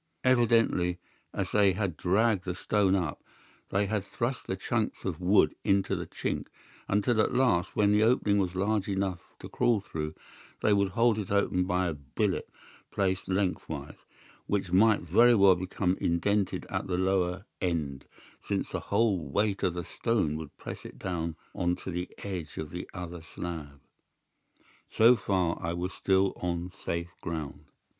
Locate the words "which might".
14.47-15.01